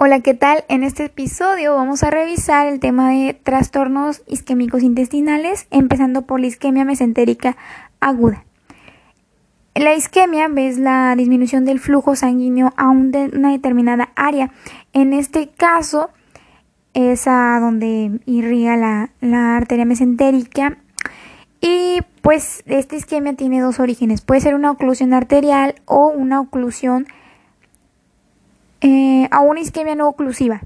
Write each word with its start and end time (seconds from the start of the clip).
Hola, 0.00 0.20
¿qué 0.20 0.32
tal? 0.32 0.64
En 0.68 0.84
este 0.84 1.06
episodio 1.06 1.74
vamos 1.74 2.04
a 2.04 2.10
revisar 2.10 2.68
el 2.68 2.78
tema 2.78 3.10
de 3.10 3.34
trastornos 3.34 4.22
isquémicos 4.28 4.84
intestinales, 4.84 5.66
empezando 5.72 6.22
por 6.22 6.38
la 6.38 6.46
isquemia 6.46 6.84
mesentérica 6.84 7.56
aguda. 7.98 8.44
La 9.74 9.96
isquemia 9.96 10.48
es 10.56 10.78
la 10.78 11.16
disminución 11.16 11.64
del 11.64 11.80
flujo 11.80 12.14
sanguíneo 12.14 12.72
a 12.76 12.90
una 12.90 13.50
determinada 13.50 14.10
área. 14.14 14.52
En 14.92 15.12
este 15.12 15.48
caso 15.48 16.10
es 16.94 17.26
a 17.26 17.58
donde 17.58 18.20
irriga 18.24 18.76
la, 19.20 19.56
arteria 19.56 19.84
mesentérica 19.84 20.78
y 21.60 22.02
pues 22.22 22.62
esta 22.66 22.94
isquemia 22.94 23.32
tiene 23.32 23.60
dos 23.60 23.80
orígenes. 23.80 24.20
Puede 24.20 24.42
ser 24.42 24.54
una 24.54 24.70
oclusión 24.70 25.12
arterial 25.12 25.74
o 25.86 26.06
una 26.06 26.40
oclusión 26.40 27.08
eh, 28.80 29.28
a 29.30 29.40
una 29.40 29.60
isquemia 29.60 29.94
no 29.94 30.08
oclusiva. 30.08 30.62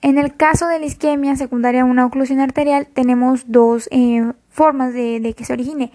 En 0.00 0.18
el 0.18 0.36
caso 0.36 0.66
de 0.66 0.78
la 0.78 0.86
isquemia 0.86 1.36
secundaria 1.36 1.82
a 1.82 1.86
una 1.86 2.06
oclusión 2.06 2.40
arterial, 2.40 2.86
tenemos 2.86 3.44
dos 3.50 3.88
eh, 3.90 4.32
formas 4.50 4.92
de, 4.92 5.34
que 5.36 5.44
se 5.44 5.52
origine. 5.52 5.92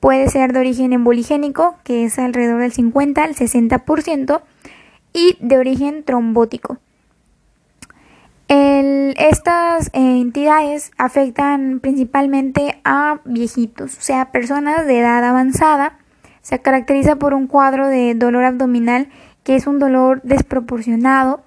Puede 0.00 0.28
ser 0.28 0.52
de 0.52 0.60
origen 0.60 0.92
emboligénico, 0.92 1.76
que 1.84 2.04
es 2.04 2.18
alrededor 2.18 2.60
del 2.60 2.72
50 2.72 3.24
al 3.24 3.34
60%, 3.34 4.42
y 5.12 5.36
de 5.40 5.58
origen 5.58 6.04
trombótico. 6.04 6.78
estas 8.48 9.88
eh, 9.88 10.20
entidades 10.20 10.92
afectan 10.98 11.80
principalmente 11.80 12.80
a 12.84 13.20
viejitos, 13.24 13.96
o 13.98 14.00
sea, 14.02 14.32
personas 14.32 14.86
de 14.86 14.98
edad 14.98 15.24
avanzada. 15.24 15.98
Se 16.42 16.58
caracteriza 16.58 17.16
por 17.16 17.34
un 17.34 17.46
cuadro 17.46 17.88
de 17.88 18.14
dolor 18.14 18.44
abdominal 18.44 19.08
que 19.44 19.56
es 19.56 19.66
un 19.66 19.78
dolor 19.78 20.20
desproporcionado, 20.22 21.42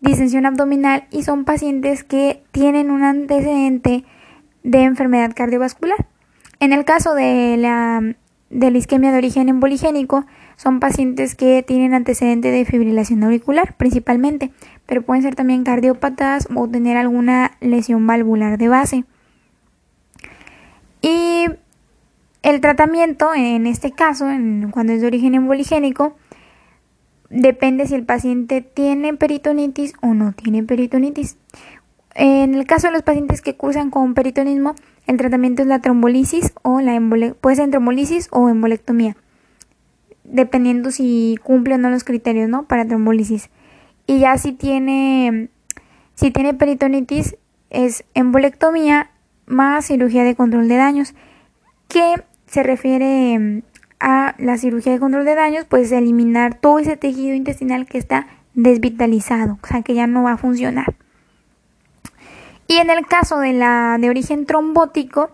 disensión 0.00 0.46
abdominal 0.46 1.06
y 1.10 1.22
son 1.22 1.44
pacientes 1.44 2.04
que 2.04 2.42
tienen 2.52 2.90
un 2.90 3.02
antecedente 3.02 4.04
de 4.62 4.82
enfermedad 4.82 5.32
cardiovascular. 5.34 6.06
En 6.60 6.72
el 6.72 6.84
caso 6.84 7.14
de 7.14 7.56
la, 7.56 8.02
de 8.50 8.70
la 8.70 8.78
isquemia 8.78 9.12
de 9.12 9.18
origen 9.18 9.48
emboligénico, 9.48 10.26
son 10.56 10.80
pacientes 10.80 11.34
que 11.34 11.62
tienen 11.62 11.94
antecedente 11.94 12.50
de 12.50 12.64
fibrilación 12.64 13.22
auricular 13.22 13.76
principalmente, 13.76 14.50
pero 14.86 15.02
pueden 15.02 15.22
ser 15.22 15.36
también 15.36 15.62
cardiópatas 15.62 16.48
o 16.54 16.68
tener 16.68 16.96
alguna 16.96 17.52
lesión 17.60 18.06
valvular 18.06 18.58
de 18.58 18.68
base. 18.68 19.04
Y 21.00 21.46
el 22.42 22.60
tratamiento, 22.60 23.34
en 23.34 23.66
este 23.66 23.92
caso, 23.92 24.26
cuando 24.72 24.92
es 24.92 25.00
de 25.00 25.06
origen 25.06 25.34
emboligénico, 25.34 26.16
depende 27.30 27.86
si 27.86 27.94
el 27.94 28.04
paciente 28.04 28.62
tiene 28.62 29.14
peritonitis 29.14 29.94
o 30.00 30.14
no 30.14 30.32
tiene 30.32 30.62
peritonitis. 30.62 31.36
En 32.14 32.54
el 32.54 32.66
caso 32.66 32.88
de 32.88 32.94
los 32.94 33.02
pacientes 33.02 33.42
que 33.42 33.54
cursan 33.54 33.90
con 33.90 34.14
peritonismo, 34.14 34.74
el 35.06 35.16
tratamiento 35.16 35.62
es 35.62 35.68
la 35.68 35.80
trombolisis 35.80 36.52
o 36.62 36.80
la 36.80 37.00
puede 37.40 37.56
ser 37.56 37.70
trombolisis 37.70 38.28
o 38.32 38.48
embolectomía, 38.48 39.16
dependiendo 40.24 40.90
si 40.90 41.36
cumple 41.42 41.74
o 41.74 41.78
no 41.78 41.90
los 41.90 42.04
criterios, 42.04 42.48
¿no? 42.48 42.64
Para 42.64 42.86
trombolisis. 42.86 43.50
Y 44.06 44.20
ya 44.20 44.36
si 44.38 44.52
tiene 44.52 45.50
si 46.14 46.32
tiene 46.32 46.54
peritonitis 46.54 47.36
es 47.70 48.04
embolectomía 48.14 49.10
más 49.46 49.86
cirugía 49.86 50.24
de 50.24 50.34
control 50.34 50.68
de 50.68 50.76
daños, 50.76 51.14
que 51.88 52.14
se 52.46 52.62
refiere 52.62 53.62
a 54.00 54.34
la 54.38 54.58
cirugía 54.58 54.92
de 54.92 55.00
control 55.00 55.24
de 55.24 55.34
daños, 55.34 55.64
pues 55.68 55.90
eliminar 55.92 56.54
todo 56.54 56.78
ese 56.78 56.96
tejido 56.96 57.34
intestinal 57.34 57.86
que 57.86 57.98
está 57.98 58.26
desvitalizado, 58.54 59.58
o 59.62 59.66
sea 59.66 59.82
que 59.82 59.94
ya 59.94 60.06
no 60.06 60.24
va 60.24 60.32
a 60.32 60.36
funcionar. 60.36 60.94
Y 62.66 62.76
en 62.76 62.90
el 62.90 63.06
caso 63.06 63.38
de 63.38 63.54
la 63.54 63.96
de 63.98 64.10
origen 64.10 64.44
trombótico, 64.44 65.30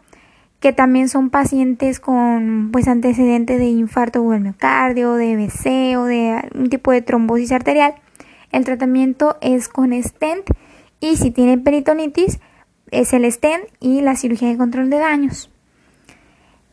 que 0.61 0.73
también 0.73 1.09
son 1.09 1.31
pacientes 1.31 2.01
con 2.01 2.71
pues 2.73 2.89
antecedente 2.89 3.59
de 3.59 3.67
infarto 3.67 4.23
o 4.23 4.39
miocardio, 4.39 5.15
de 5.15 5.37
BC 5.37 5.99
o 5.99 6.05
de 6.05 6.49
un 6.55 6.71
tipo 6.71 6.93
de 6.93 7.03
trombosis 7.03 7.53
arterial, 7.53 7.95
el 8.53 8.65
tratamiento 8.65 9.37
es 9.41 9.69
con 9.69 9.93
stent 10.03 10.49
y 11.01 11.17
si 11.17 11.31
tienen 11.33 11.65
peritonitis 11.65 12.41
es 12.91 13.13
el 13.13 13.31
stent 13.31 13.65
y 13.81 14.01
la 14.01 14.17
cirugía 14.17 14.49
de 14.49 14.57
control 14.57 14.89
de 14.89 14.99
daños. 14.99 15.51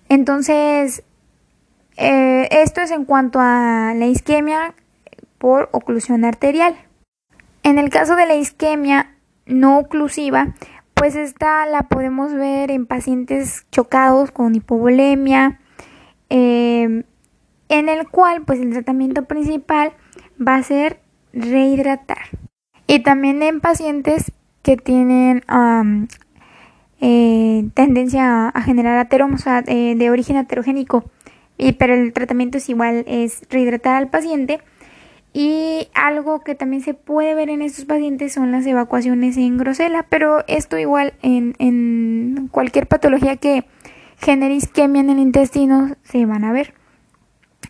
Entonces, 0.10 1.04
eh, 1.98 2.48
esto 2.52 2.82
es 2.82 2.92
en 2.92 3.06
cuanto 3.06 3.40
a 3.40 3.94
la 3.96 4.06
isquemia 4.06 4.74
por 5.38 5.70
oclusión 5.72 6.26
arterial. 6.26 6.76
En 7.64 7.78
el 7.78 7.90
caso 7.90 8.16
de 8.16 8.26
la 8.26 8.36
isquemia 8.36 9.16
no 9.46 9.80
oclusiva, 9.80 10.54
pues 10.94 11.16
esta 11.16 11.66
la 11.66 11.84
podemos 11.84 12.34
ver 12.34 12.72
en 12.72 12.86
pacientes 12.86 13.66
chocados 13.72 14.32
con 14.32 14.56
hipovolemia, 14.56 15.60
em, 16.30 17.04
en 17.70 17.90
el 17.90 18.08
cual 18.08 18.44
pues 18.44 18.60
el 18.60 18.72
tratamiento 18.72 19.26
principal 19.26 19.94
va 20.40 20.56
a 20.56 20.64
ser 20.64 21.00
rehidratar. 21.34 22.30
Y 22.88 23.00
también 23.00 23.42
en 23.42 23.62
pacientes 23.62 24.32
que 24.62 24.78
tienen 24.78 25.44
eh, 27.00 27.70
tendencia 27.74 28.50
a, 28.50 28.62
generar 28.62 28.98
ateromos 28.98 29.46
eh, 29.48 29.96
de 29.98 30.10
origen 30.10 30.38
aterogénico 30.38 31.06
y, 31.62 31.74
pero 31.74 31.94
el 31.94 32.12
tratamiento 32.12 32.58
es 32.58 32.68
igual, 32.70 33.04
es 33.08 33.44
rehidratar 33.52 33.96
al 33.96 34.10
paciente. 34.10 34.62
Y 35.32 35.90
algo 35.94 36.42
que 36.42 36.56
también 36.56 36.82
se 36.82 36.96
puede 36.96 37.36
ver 37.36 37.50
en 37.50 37.62
estos 37.62 37.86
pacientes 37.86 38.34
son 38.34 38.52
las 38.52 38.66
evacuaciones 38.66 39.38
en 39.38 39.58
grosela, 39.58 40.08
pero 40.10 40.44
esto 40.48 40.80
igual 40.80 41.14
en, 41.22 42.50
cualquier 42.52 42.88
patología 42.88 43.38
que 43.38 43.66
genere 44.18 44.56
isquemia 44.56 45.02
en 45.02 45.12
el 45.12 45.20
intestino 45.20 45.96
se 46.02 46.26
van 46.26 46.46
a 46.46 46.52
ver. 46.52 46.74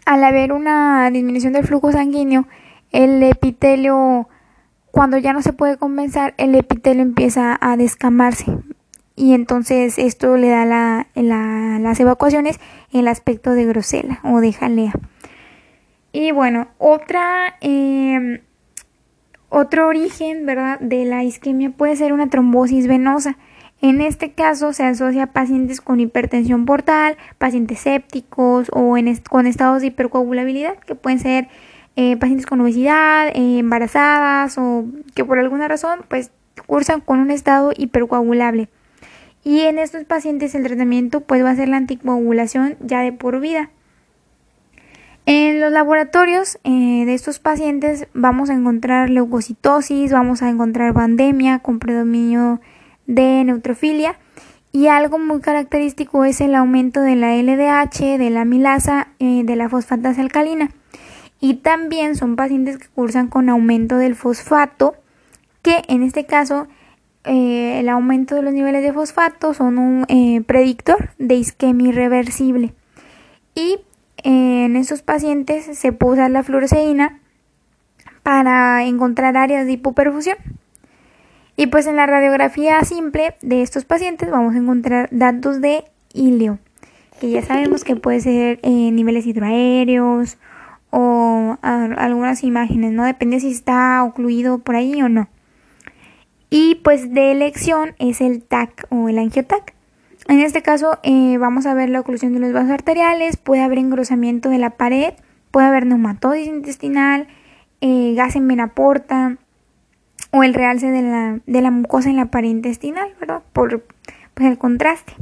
Al 0.06 0.24
haber 0.24 0.54
una 0.54 1.12
disminución 1.12 1.52
del 1.52 1.68
flujo 1.68 1.92
sanguíneo, 1.92 2.48
el 2.94 3.22
epitelio, 3.22 4.30
cuando 4.90 5.18
ya 5.18 5.34
no 5.34 5.42
se 5.42 5.52
puede 5.52 5.76
compensar, 5.76 6.34
el 6.38 6.56
epitelio 6.56 7.04
empieza 7.04 7.58
a 7.60 7.76
descamarse, 7.76 8.46
y 9.16 9.34
entonces 9.34 9.98
esto 9.98 10.38
le 10.38 10.50
da 10.50 10.66
la, 10.66 11.08
las 11.16 12.00
evacuaciones 12.00 12.60
el 12.92 13.08
aspecto 13.08 13.52
de 13.52 13.66
grosela 13.66 14.20
o 14.24 14.40
de 14.40 14.54
jalea. 14.54 14.94
Y 16.14 16.32
bueno, 16.32 16.68
otra, 16.78 17.56
em, 17.62 18.40
otro 19.50 19.88
origen 19.88 20.46
¿verdad? 20.46 20.80
de 20.80 21.06
la 21.06 21.24
isquemia 21.24 21.70
puede 21.70 21.96
ser 21.96 22.14
una 22.14 22.30
trombosis 22.30 22.88
venosa. 22.88 23.38
En 23.82 24.02
este 24.02 24.32
caso 24.34 24.74
se 24.74 24.84
asocia 24.84 25.24
a 25.24 25.28
pacientes 25.28 25.82
con 25.82 26.00
hipertensión 26.00 26.66
portal, 26.66 27.18
pacientes 27.38 27.80
sépticos 27.80 28.70
o 28.72 28.96
con 29.30 29.48
estados 29.48 29.82
de 29.82 29.88
hipercoagulabilidad, 29.88 30.78
que 30.78 30.96
pueden 30.96 31.20
ser 31.20 31.48
eh, 31.96 32.16
pacientes 32.18 32.46
con 32.46 32.62
obesidad, 32.62 33.30
eh, 33.30 33.60
embarazadas 33.60 34.58
o 34.58 34.86
que 35.16 35.26
por 35.26 35.40
alguna 35.40 35.68
razón 35.68 36.02
pues 36.10 36.32
cursan 36.68 37.02
con 37.02 37.20
un 37.20 37.32
estado 37.32 37.72
hipercoagulable. 37.76 38.70
Y 39.44 39.62
en 39.62 39.80
estos 39.80 40.04
pacientes 40.06 40.56
el 40.56 40.64
tratamiento 40.64 41.22
puede 41.22 41.56
ser 41.56 41.68
la 41.70 41.78
anticoagulación 41.78 42.78
ya 42.80 43.02
de 43.02 43.12
por 43.12 43.40
vida. 43.40 43.70
En 45.26 45.60
los 45.60 45.72
laboratorios 45.72 46.58
eh, 46.64 47.06
de 47.06 47.14
estos 47.14 47.40
pacientes 47.40 48.08
vamos 48.14 48.50
a 48.50 48.54
encontrar 48.54 49.10
leucocitosis, 49.10 50.12
vamos 50.12 50.42
a 50.42 50.50
encontrar 50.50 50.94
pandemia 50.94 51.60
con 51.60 51.80
predominio 51.80 52.60
de 53.06 53.44
neutrofilia 53.44 54.18
y 54.72 54.88
algo 54.88 55.20
muy 55.20 55.42
característico 55.42 56.24
es 56.24 56.42
el 56.42 56.56
aumento 56.56 57.02
de 57.02 57.16
la 57.16 57.36
LDH, 57.36 58.18
de 58.18 58.30
la 58.30 58.42
amilasa, 58.42 59.10
eh, 59.20 59.44
de 59.44 59.56
la 59.56 59.70
fosfatasa 59.70 60.22
alcalina. 60.22 60.72
Y 61.40 61.56
también 61.56 62.16
son 62.16 62.36
pacientes 62.36 62.78
que 62.78 62.88
cursan 62.88 63.28
con 63.28 63.50
aumento 63.50 63.98
del 63.98 64.16
fosfato, 64.16 64.96
que 65.62 65.82
en 65.88 66.04
este 66.04 66.26
caso 66.26 66.68
eh, 67.24 67.80
el 67.80 67.90
aumento 67.90 68.34
de 68.34 68.42
los 68.42 68.54
niveles 68.54 68.82
de 68.82 68.94
fosfato 68.94 69.54
son 69.54 69.78
un 69.78 70.06
eh, 70.08 70.42
predictor 70.42 71.12
de 71.20 71.36
isquemia 71.36 71.90
irreversible. 71.90 72.74
Y 73.54 73.80
eh, 74.24 74.66
en 74.66 74.76
estos 74.76 75.04
pacientes 75.04 75.78
se 75.78 75.92
puede 75.92 76.14
usar 76.14 76.32
la 76.32 76.44
fluoresceína 76.44 77.20
para 78.24 78.84
encontrar 78.86 79.38
áreas 79.38 79.66
de 79.66 79.74
hipoperfusión. 79.74 80.38
Y 81.56 81.68
pues 81.68 81.86
en 81.86 81.96
la 81.96 82.08
radiografía 82.08 82.84
simple 82.84 83.36
de 83.42 83.62
estos 83.62 83.86
pacientes 83.86 84.32
vamos 84.32 84.56
a 84.56 84.58
encontrar 84.58 85.10
datos 85.12 85.62
de 85.62 85.84
ilio, 86.14 86.58
que 87.20 87.30
ya 87.30 87.44
sabemos 87.44 87.84
que 87.84 87.96
puede 87.96 88.20
ser 88.22 88.60
niveles 88.64 89.28
hidroaéreos 89.28 90.38
o 90.90 91.58
algunas 91.62 92.44
imágenes, 92.44 92.94
¿no? 92.94 93.04
Depende 93.04 93.40
si 93.40 93.52
está 93.52 94.04
ocluido 94.04 94.60
por 94.60 94.76
ahí 94.76 95.02
o 95.04 95.10
no. 95.10 95.28
Y 96.54 96.76
pues 96.84 97.14
de 97.14 97.32
elección 97.32 97.96
es 97.98 98.20
el 98.20 98.44
TAC 98.44 98.86
o 98.90 99.08
el 99.08 99.18
angiotac. 99.18 99.74
En 100.28 100.42
este 100.42 100.62
caso 100.62 101.00
eh, 101.02 101.38
vamos 101.38 101.66
a 101.66 101.74
ver 101.74 101.90
la 101.90 102.02
oclusión 102.02 102.34
de 102.34 102.40
los 102.40 102.52
vasos 102.52 102.72
arteriales, 102.72 103.38
puede 103.38 103.62
haber 103.62 103.80
engrosamiento 103.80 104.50
de 104.50 104.58
la 104.58 104.72
pared, 104.72 105.14
puede 105.50 105.68
haber 105.68 105.86
neumatosis 105.86 106.48
intestinal, 106.48 107.28
eh, 107.80 108.14
gas 108.16 108.36
en 108.36 108.50
vena 108.50 108.76
porta, 108.76 109.38
o 110.32 110.44
el 110.44 110.54
realce 110.54 110.92
de 110.92 111.62
la, 111.62 111.72
mucosa 111.72 112.10
en 112.10 112.18
la 112.18 112.26
pared 112.26 112.50
intestinal, 112.50 113.14
¿verdad? 113.20 113.44
Por 113.54 113.84
pues, 114.34 114.50
el 114.50 114.58
contraste. 114.58 115.14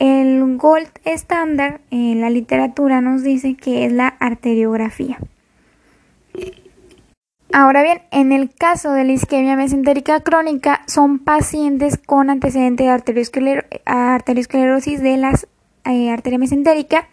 El 0.00 0.56
gold 0.56 0.88
estándar 1.04 1.80
en 1.90 2.20
la 2.20 2.30
literatura 2.30 3.00
nos 3.00 3.22
dice 3.22 3.54
que 3.54 3.86
es 3.86 3.92
la 3.92 4.08
arteriografía. 4.08 5.18
Ahora 7.54 7.82
bien, 7.82 8.00
en 8.10 8.32
el 8.32 8.48
caso 8.48 8.92
de 8.92 9.04
la 9.04 9.12
isquemia 9.12 9.56
mesentérica 9.56 10.20
crónica, 10.20 10.80
son 10.86 11.18
pacientes 11.18 11.98
con 11.98 12.30
antecedente 12.30 12.84
de 12.84 12.90
arteriosclerosis 13.84 15.02
de 15.02 15.16
la 15.18 15.38
eh, 15.84 16.10
arteria 16.10 16.38
mesentérica 16.38 17.08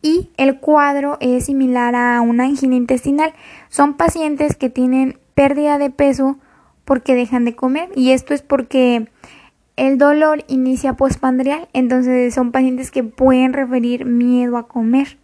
y 0.00 0.30
el 0.36 0.60
cuadro 0.60 1.16
es 1.20 1.46
similar 1.46 1.96
a 1.96 2.20
una 2.20 2.44
angina 2.44 2.76
intestinal. 2.76 3.32
Son 3.68 3.94
pacientes 3.94 4.54
que 4.54 4.70
tienen 4.70 5.18
pérdida 5.34 5.76
de 5.78 5.90
peso 5.90 6.38
porque 6.84 7.16
dejan 7.16 7.44
de 7.44 7.56
comer 7.56 7.88
y 7.96 8.12
esto 8.12 8.32
es 8.32 8.42
porque 8.42 9.08
el 9.74 9.98
dolor 9.98 10.44
inicia 10.46 10.92
postpandrial, 10.92 11.68
entonces 11.72 12.32
son 12.32 12.52
pacientes 12.52 12.92
que 12.92 13.02
pueden 13.02 13.54
referir 13.54 14.04
miedo 14.04 14.56
a 14.56 14.68
comer. 14.68 15.18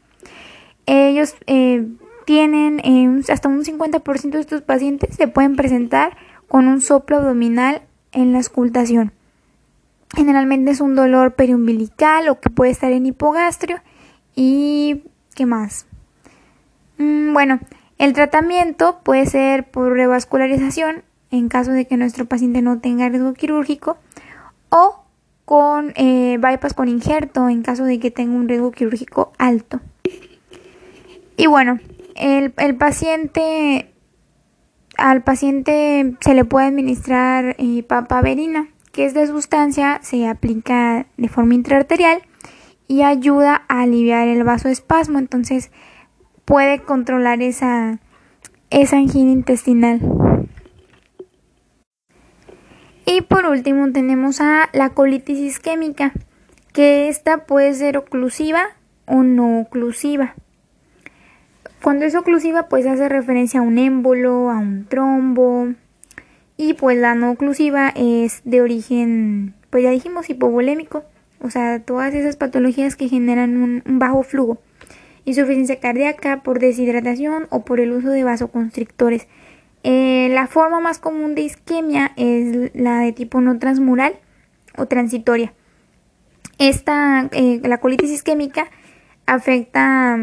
Ellos 0.87 1.37
eh, 1.47 1.87
tienen 2.27 2.81
eh, 2.81 3.23
hasta 3.33 3.49
un 3.49 3.65
50% 3.65 4.31
de 4.31 4.41
estos 4.41 4.61
pacientes 4.61 5.17
se 5.17 5.29
pueden 5.29 5.57
presentar 5.57 6.17
con 6.49 6.67
un 6.67 6.83
soplo 6.83 7.19
abdominal 7.19 7.83
en 8.13 8.33
la 8.33 8.41
escultación. 8.41 9.13
Generalmente 10.15 10.73
es 10.73 10.81
un 10.81 10.95
dolor 10.95 11.35
periumbilical 11.35 12.29
o 12.29 12.41
que 12.41 12.51
puede 12.51 12.73
estar 12.73 12.93
en 12.93 13.07
hipogastrio 13.07 13.81
y 14.35 15.05
¿qué 15.35 15.47
más? 15.47 15.87
Mm, 16.99 17.33
bueno, 17.33 17.61
el 17.99 18.13
tratamiento 18.13 19.01
puede 19.05 19.27
ser 19.27 19.71
por 19.71 19.93
revascularización 19.93 21.05
en 21.31 21.49
caso 21.49 21.71
de 21.71 21.87
que 21.87 21.97
nuestro 21.97 22.27
paciente 22.27 22.61
no 22.61 22.81
tenga 22.81 23.09
riesgo 23.09 23.35
quirúrgico 23.35 23.99
o 24.69 25.05
con 25.45 25.93
eh, 25.95 26.39
bypass 26.41 26.75
con 26.75 26.89
injerto 26.89 27.49
en 27.49 27.63
caso 27.63 27.85
de 27.85 28.01
que 28.01 28.11
tenga 28.11 28.35
un 28.35 28.49
riesgo 28.49 28.73
quirúrgico 28.73 29.33
alto. 29.39 29.81
Y 31.37 31.47
bueno, 31.47 31.79
el, 32.17 32.77
paciente, 32.77 33.93
al 34.97 35.23
paciente 35.23 36.15
se 36.21 36.35
le 36.35 36.45
puede 36.45 36.67
administrar 36.67 37.57
eh, 37.59 37.83
papaverina, 37.83 38.69
que 38.93 39.05
es 39.05 39.15
de 39.15 39.27
sustancia, 39.27 40.01
se 40.03 40.27
aplica 40.27 41.07
de 41.17 41.29
forma 41.29 41.55
intraarterial 41.55 42.23
y 42.89 43.03
ayuda 43.03 43.63
a 43.69 43.83
aliviar 43.83 44.29
el 44.29 44.45
vasoespasmo, 44.45 45.19
entonces 45.19 45.71
puede 46.45 46.81
controlar 46.81 47.43
esa, 47.43 47.99
esa 48.71 48.97
angina 48.97 49.33
intestinal. 49.33 50.01
Y 53.05 53.21
por 53.23 53.47
último 53.47 53.93
tenemos 53.93 54.41
a 54.41 54.69
la 54.73 54.91
colitis 54.91 55.39
isquémica, 55.39 56.13
que 56.73 57.09
esta 57.09 57.47
puede 57.47 57.73
ser 57.75 57.97
oclusiva 57.97 58.65
o 59.07 59.23
no 59.23 59.61
oclusiva. 59.61 60.35
Cuando 61.87 62.05
es 62.05 62.17
oclusiva, 62.17 62.69
pues 62.69 62.85
hace 62.85 63.09
referencia 63.09 63.61
a 63.61 63.63
un 63.63 63.79
émbolo, 63.79 64.51
a 64.51 64.59
un 64.59 64.87
trombo. 64.87 65.69
Y 66.57 66.75
pues 66.75 66.99
la 66.99 67.15
no 67.15 67.31
oclusiva 67.31 67.93
es 67.95 68.41
de 68.43 68.61
origen, 68.61 69.55
pues 69.71 69.85
ya 69.85 69.91
dijimos, 69.91 70.29
hipovolémico. 70.29 71.05
O 71.41 71.49
sea, 71.49 71.79
todas 71.79 72.13
esas 72.13 72.35
patologías 72.35 72.97
que 72.97 73.09
generan 73.09 73.57
un, 73.57 73.85
bajo 74.01 74.25
flujo. 74.25 74.59
Insuficiencia 75.27 75.79
cardíaca 75.79 76.43
por 76.43 76.59
deshidratación 76.59 77.47
o 77.51 77.65
por 77.65 77.79
el 77.79 77.93
uso 77.93 78.09
de 78.09 78.25
vasoconstrictores. 78.25 79.29
Eh, 79.85 80.29
la 80.33 80.49
forma 80.49 80.81
más 80.81 80.99
común 80.99 81.37
de 81.37 81.43
isquemia 81.43 82.11
es 82.17 82.75
la 82.75 82.99
de 82.99 83.13
tipo 83.13 83.41
no 83.41 83.61
transmural 83.61 84.17
o 84.77 84.87
transitoria. 84.87 85.53
Esta, 86.59 87.29
eh, 87.31 87.61
la 87.63 87.79
colitis 87.79 88.11
isquémica 88.11 88.67
afecta 89.25 90.19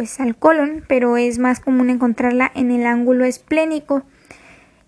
pues 0.00 0.18
al 0.18 0.34
colon, 0.34 0.82
pero 0.88 1.18
es 1.18 1.38
más 1.38 1.60
común 1.60 1.90
encontrarla 1.90 2.50
en 2.54 2.70
el 2.70 2.86
ángulo 2.86 3.26
esplénico. 3.26 4.02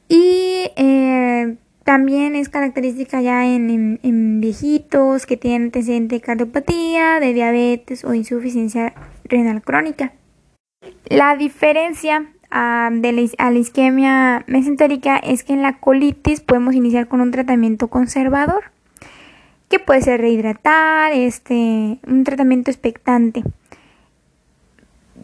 Y 0.08 0.70
eh, 0.76 1.56
también 1.84 2.34
es 2.34 2.48
característica 2.48 3.20
ya 3.20 3.44
en, 3.44 4.40
viejitos 4.40 5.26
que 5.26 5.36
tienen 5.36 5.64
antecedente 5.64 6.14
de 6.14 6.22
cardiopatía, 6.22 7.20
de 7.20 7.34
diabetes 7.34 8.06
o 8.06 8.14
insuficiencia 8.14 8.94
renal 9.24 9.60
crónica. 9.60 10.14
La 11.10 11.36
diferencia 11.36 12.32
de 12.50 13.12
la, 13.12 13.22
a 13.36 13.50
la 13.50 13.58
isquemia 13.58 14.44
mesentérica 14.46 15.18
es 15.18 15.44
que 15.44 15.52
en 15.52 15.60
la 15.60 15.78
colitis 15.78 16.40
podemos 16.40 16.74
iniciar 16.74 17.06
con 17.06 17.20
un 17.20 17.32
tratamiento 17.32 17.88
conservador, 17.88 18.64
que 19.68 19.78
puede 19.78 20.00
ser 20.00 20.22
rehidratar, 20.22 21.12
este, 21.12 21.98
un 22.06 22.24
tratamiento 22.24 22.70
expectante. 22.70 23.42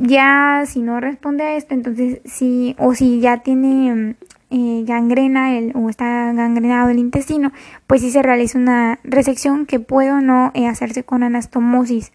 Ya 0.00 0.62
si 0.65 0.81
no 0.81 1.00
responde 1.00 1.43
a 1.43 1.56
esto, 1.56 1.75
entonces 1.75 2.21
sí, 2.25 2.77
o 2.79 2.95
si 2.95 3.19
ya 3.19 3.39
tiene 3.43 4.15
eh, 4.50 4.85
gangrena 4.87 5.59
el, 5.59 5.73
o 5.75 5.91
está 5.91 6.33
gangrenado 6.33 6.89
el 6.91 7.00
intestino, 7.00 7.53
pues 7.89 8.03
sí 8.03 8.12
se 8.12 8.23
realiza 8.23 8.59
una 8.59 9.00
resección 9.03 9.67
que 9.67 9.81
puede 9.81 10.12
o 10.12 10.21
no 10.21 10.53
eh, 10.55 10.69
hacerse 10.69 11.03
con 11.03 11.25
anastomosis. 11.25 12.12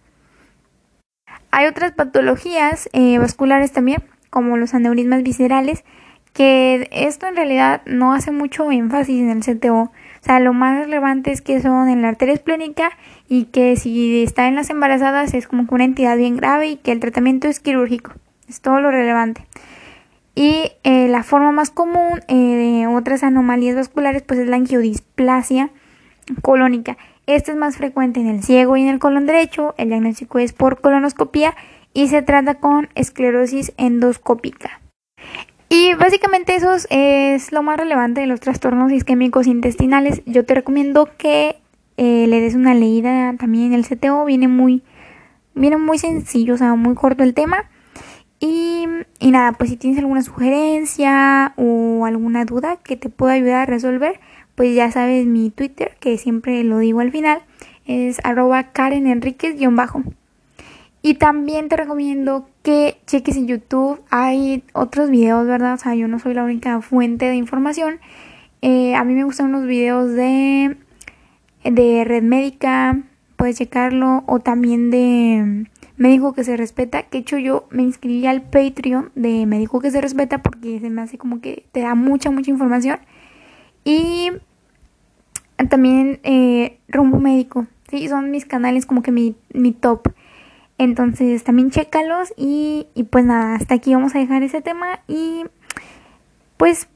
Hay 1.51 1.65
otras 1.65 1.91
patologías 1.91 2.89
eh, 2.93 3.17
vasculares 3.17 3.73
también, 3.73 4.01
como 4.29 4.55
los 4.55 4.73
aneurismas 4.73 5.21
viscerales, 5.21 5.83
que 6.31 6.87
esto 6.91 7.27
en 7.27 7.35
realidad 7.35 7.81
no 7.85 8.13
hace 8.13 8.31
mucho 8.31 8.71
énfasis 8.71 9.19
en 9.19 9.29
el 9.29 9.41
CTO. 9.41 9.75
O 9.75 9.91
sea, 10.21 10.39
lo 10.39 10.53
más 10.53 10.77
relevante 10.77 11.31
es 11.31 11.41
que 11.41 11.61
son 11.61 11.89
en 11.89 12.01
la 12.01 12.07
arteria 12.07 12.33
esplénica 12.33 12.91
y 13.33 13.45
que 13.45 13.75
si 13.77 14.21
está 14.21 14.47
en 14.47 14.53
las 14.53 14.69
embarazadas 14.69 15.33
es 15.33 15.47
como 15.47 15.65
una 15.71 15.85
entidad 15.85 16.15
bien 16.17 16.37
grave 16.37 16.67
y 16.67 16.75
que 16.75 16.91
el 16.91 16.99
tratamiento 16.99 17.47
es 17.47 17.59
quirúrgico. 17.59 18.11
Es 18.47 18.61
todo 18.61 18.79
lo 18.79 18.91
relevante. 18.91 19.47
Y 20.35 20.71
eh, 20.83 21.07
la 21.07 21.23
forma 21.23 21.51
más 21.51 21.71
común 21.71 22.21
eh, 22.27 22.35
de 22.35 22.87
otras 22.87 23.23
anomalías 23.23 23.75
vasculares 23.75 24.21
pues 24.21 24.39
es 24.39 24.47
la 24.47 24.57
angiodisplasia 24.57 25.71
colónica. 26.43 26.97
Esta 27.25 27.51
es 27.51 27.57
más 27.57 27.77
frecuente 27.77 28.19
en 28.19 28.27
el 28.27 28.43
ciego 28.43 28.77
y 28.77 28.83
en 28.83 28.89
el 28.89 28.99
colon 28.99 29.25
derecho. 29.25 29.73
El 29.79 29.89
diagnóstico 29.89 30.37
es 30.37 30.53
por 30.53 30.79
colonoscopía 30.79 31.55
y 31.91 32.09
se 32.09 32.21
trata 32.21 32.59
con 32.59 32.89
esclerosis 32.93 33.73
endoscópica. 33.77 34.79
Y 35.69 35.95
básicamente 35.95 36.53
eso 36.53 36.75
es 36.91 37.51
lo 37.51 37.63
más 37.63 37.77
relevante 37.77 38.21
de 38.21 38.27
los 38.27 38.41
trastornos 38.41 38.91
isquémicos 38.91 39.47
intestinales. 39.47 40.21
Yo 40.27 40.45
te 40.45 40.53
recomiendo 40.53 41.09
que 41.17 41.62
eh, 41.97 42.27
le 42.27 42.41
des 42.41 42.55
una 42.55 42.73
leída 42.73 43.35
también 43.37 43.73
el 43.73 43.85
CTO. 43.85 44.25
Viene 44.25 44.47
muy, 44.47 44.83
viene 45.55 45.77
muy 45.77 45.97
sencillo, 45.97 46.55
o 46.55 46.57
sea, 46.57 46.75
muy 46.75 46.95
corto 46.95 47.23
el 47.23 47.33
tema. 47.33 47.69
Y, 48.39 48.85
y 49.19 49.31
nada, 49.31 49.53
pues 49.53 49.69
si 49.69 49.77
tienes 49.77 49.99
alguna 49.99 50.21
sugerencia 50.21 51.53
o 51.55 52.05
alguna 52.05 52.45
duda 52.45 52.77
que 52.77 52.97
te 52.97 53.09
pueda 53.09 53.33
ayudar 53.33 53.61
a 53.61 53.65
resolver, 53.65 54.19
pues 54.55 54.75
ya 54.75 54.91
sabes 54.91 55.25
mi 55.25 55.49
Twitter, 55.49 55.95
que 55.99 56.17
siempre 56.17 56.63
lo 56.63 56.79
digo 56.79 56.99
al 56.99 57.11
final, 57.11 57.41
es 57.85 58.19
arroba 58.23 58.71
Karen 58.71 59.21
bajo 59.71 60.03
y 61.05 61.15
también 61.15 61.67
te 61.67 61.75
recomiendo 61.75 62.47
que 62.63 62.97
cheques 63.05 63.35
en 63.35 63.45
YouTube. 63.45 64.01
Hay 64.09 64.63
otros 64.71 65.09
videos, 65.09 65.45
¿verdad? 65.45 65.73
O 65.73 65.77
sea, 65.77 65.95
yo 65.95 66.07
no 66.07 66.17
soy 66.17 66.33
la 66.33 66.45
única 66.45 66.79
fuente 66.81 67.25
de 67.25 67.35
información. 67.35 67.99
Eh, 68.61 68.95
a 68.95 69.03
mí 69.03 69.13
me 69.13 69.25
gustan 69.25 69.47
unos 69.47 69.67
videos 69.67 70.13
de, 70.13 70.77
de 71.63 72.03
Red 72.03 72.23
Médica. 72.23 72.97
Puedes 73.35 73.57
checarlo. 73.57 74.23
O 74.27 74.39
también 74.39 74.91
de 74.91 75.67
Médico 75.97 76.33
que 76.33 76.43
se 76.43 76.57
respeta. 76.57 77.03
Que 77.03 77.19
hecho 77.19 77.37
yo 77.37 77.67
me 77.69 77.83
inscribí 77.83 78.25
al 78.25 78.41
Patreon 78.41 79.11
de 79.15 79.45
Médico 79.45 79.79
que 79.79 79.91
se 79.91 80.01
respeta 80.01 80.41
porque 80.43 80.79
se 80.79 80.89
me 80.89 81.01
hace 81.01 81.17
como 81.17 81.41
que 81.41 81.65
te 81.71 81.81
da 81.81 81.95
mucha, 81.95 82.31
mucha 82.31 82.51
información. 82.51 82.99
Y 83.83 84.31
también 85.69 86.19
eh, 86.23 86.79
Rumbo 86.87 87.19
Médico. 87.19 87.67
Sí, 87.89 88.07
son 88.07 88.31
mis 88.31 88.45
canales 88.45 88.85
como 88.85 89.03
que 89.03 89.11
mi, 89.11 89.35
mi 89.53 89.71
top. 89.71 90.09
Entonces 90.77 91.43
también 91.43 91.69
chécalos 91.69 92.33
y, 92.35 92.87
y 92.95 93.03
pues 93.03 93.25
nada, 93.25 93.55
hasta 93.55 93.75
aquí 93.75 93.93
vamos 93.93 94.15
a 94.15 94.19
dejar 94.19 94.41
ese 94.43 94.61
tema 94.61 94.99
y 95.07 95.43
pues 96.57 96.87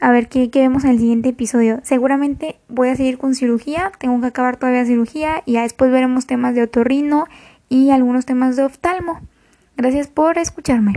a 0.00 0.10
ver 0.10 0.28
qué, 0.28 0.50
vemos 0.52 0.84
en 0.84 0.90
el 0.90 0.98
siguiente 0.98 1.28
episodio. 1.28 1.80
Seguramente 1.82 2.58
voy 2.68 2.88
a 2.88 2.96
seguir 2.96 3.18
con 3.18 3.34
cirugía, 3.34 3.92
tengo 3.98 4.20
que 4.20 4.26
acabar 4.26 4.56
todavía 4.56 4.84
cirugía 4.84 5.42
y 5.44 5.52
ya 5.52 5.62
después 5.62 5.90
veremos 5.90 6.26
temas 6.26 6.54
de 6.54 6.62
otorrino 6.62 7.26
y 7.68 7.90
algunos 7.90 8.26
temas 8.26 8.56
de 8.56 8.64
oftalmo. 8.64 9.20
Gracias 9.76 10.08
por 10.08 10.38
escucharme. 10.38 10.94